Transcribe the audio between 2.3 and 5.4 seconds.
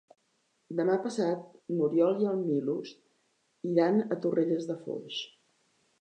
en Milos iran a Torrelles de Foix.